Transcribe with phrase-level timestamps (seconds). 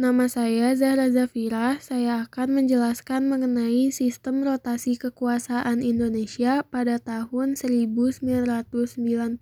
[0.00, 1.76] Nama saya Zahra Zafira.
[1.76, 9.36] Saya akan menjelaskan mengenai sistem rotasi kekuasaan Indonesia pada tahun 1998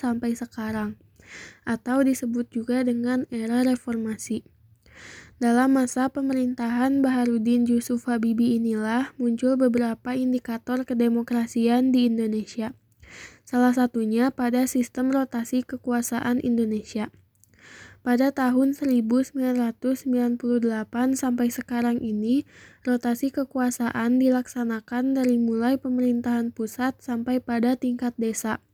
[0.00, 0.96] sampai sekarang,
[1.68, 4.48] atau disebut juga dengan era reformasi.
[5.36, 12.72] Dalam masa pemerintahan Baharudin Yusuf Habibie inilah muncul beberapa indikator kedemokrasian di Indonesia.
[13.44, 17.12] Salah satunya pada sistem rotasi kekuasaan Indonesia.
[18.00, 20.40] Pada tahun 1998
[21.12, 22.48] sampai sekarang ini,
[22.80, 28.64] rotasi kekuasaan dilaksanakan dari mulai pemerintahan pusat sampai pada tingkat desa.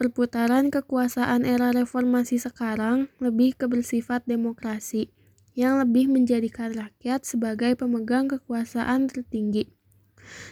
[0.00, 5.12] Perputaran kekuasaan era reformasi sekarang lebih ke bersifat demokrasi,
[5.52, 9.77] yang lebih menjadikan rakyat sebagai pemegang kekuasaan tertinggi.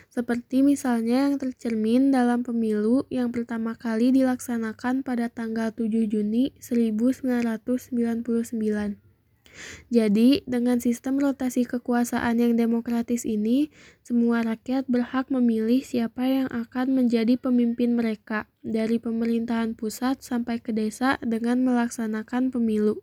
[0.08, 8.96] Seperti misalnya yang tercermin dalam pemilu yang pertama kali dilaksanakan pada tanggal 7 Juni 1999.
[9.88, 13.72] Jadi, dengan sistem rotasi kekuasaan yang demokratis ini,
[14.04, 20.76] semua rakyat berhak memilih siapa yang akan menjadi pemimpin mereka, dari pemerintahan pusat sampai ke
[20.76, 23.00] desa dengan melaksanakan pemilu.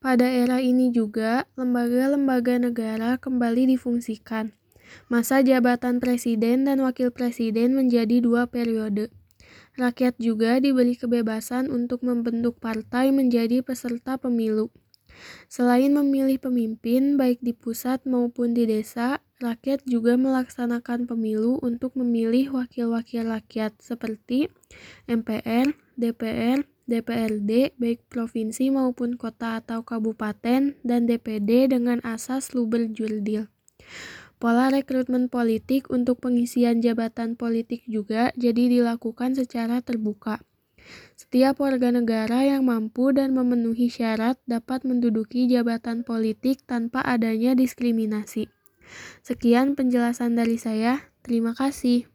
[0.00, 4.48] Pada era ini juga, lembaga-lembaga negara kembali difungsikan.
[5.10, 9.10] Masa jabatan presiden dan wakil presiden menjadi dua periode.
[9.78, 14.68] Rakyat juga diberi kebebasan untuk membentuk partai menjadi peserta pemilu.
[15.50, 22.54] Selain memilih pemimpin baik di pusat maupun di desa, rakyat juga melaksanakan pemilu untuk memilih
[22.54, 24.48] wakil-wakil rakyat seperti
[25.10, 33.46] MPR, DPR, DPRD baik provinsi maupun kota atau kabupaten, dan DPD dengan asas luber jurdil.
[34.40, 40.40] Pola rekrutmen politik untuk pengisian jabatan politik juga jadi dilakukan secara terbuka.
[41.14, 48.50] Setiap warga negara yang mampu dan memenuhi syarat dapat menduduki jabatan politik tanpa adanya diskriminasi.
[49.22, 51.12] Sekian penjelasan dari saya.
[51.22, 52.09] Terima kasih.